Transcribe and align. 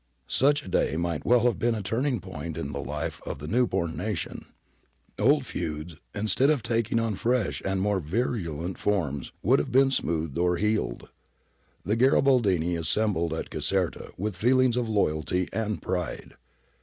Such 0.25 0.65
a 0.65 0.67
day 0.67 0.97
might 0.97 1.27
well 1.27 1.41
have 1.41 1.59
been 1.59 1.75
a 1.75 1.83
turning 1.83 2.19
point 2.21 2.57
in 2.57 2.71
the 2.71 2.79
life 2.83 3.21
of 3.23 3.37
the 3.37 3.47
new 3.47 3.67
born 3.67 3.95
nation. 3.95 4.45
Old 5.19 5.45
feuds, 5.45 5.95
instead 6.15 6.49
of 6.49 6.63
taking 6.63 6.99
on 6.99 7.13
fresh 7.13 7.61
and 7.63 7.79
more 7.79 7.99
virulent 7.99 8.79
forms, 8.79 9.31
would 9.43 9.59
have 9.59 9.71
been 9.71 9.91
soothed 9.91 10.39
or 10.39 10.57
healed. 10.57 11.09
The 11.85 11.95
Garibaldini 11.95 12.75
assembled 12.77 13.31
at 13.31 13.51
Caserta 13.51 14.11
with 14.17 14.35
feelings 14.35 14.75
of 14.75 14.89
loyalty 14.89 15.47
and 15.53 15.79
pride. 15.83 16.33